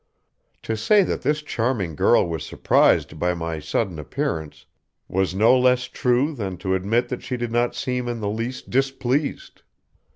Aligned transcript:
To 0.63 0.75
say 0.75 1.03
that 1.03 1.21
this 1.21 1.43
charming 1.43 1.95
girl 1.95 2.27
was 2.27 2.43
surprised 2.43 3.19
by 3.19 3.35
my 3.35 3.59
sudden 3.59 3.99
appearance 3.99 4.65
was 5.07 5.35
no 5.35 5.55
less 5.55 5.83
true 5.83 6.33
than 6.33 6.57
to 6.57 6.73
admit 6.73 7.09
that 7.09 7.21
she 7.21 7.37
did 7.37 7.51
not 7.51 7.75
seem 7.75 8.07
in 8.07 8.19
the 8.19 8.27
least 8.27 8.71
displeased. 8.71 9.61